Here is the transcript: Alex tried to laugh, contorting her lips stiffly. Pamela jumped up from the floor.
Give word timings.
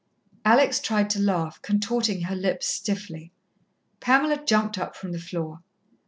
Alex 0.43 0.79
tried 0.79 1.11
to 1.11 1.19
laugh, 1.21 1.61
contorting 1.61 2.21
her 2.21 2.35
lips 2.35 2.65
stiffly. 2.67 3.31
Pamela 3.99 4.43
jumped 4.43 4.79
up 4.79 4.95
from 4.95 5.11
the 5.11 5.19
floor. 5.19 5.61